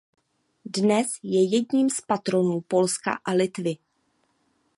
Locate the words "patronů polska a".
2.01-3.31